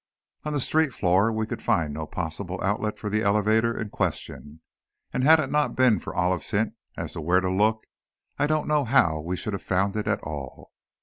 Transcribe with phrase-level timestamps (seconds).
[0.45, 4.61] On the street floor we could find no possible outlet for the elevator in question,
[5.13, 7.83] and had it not been for Olive's hint as to where to look,
[8.39, 10.71] I don't know how we should have found it at all.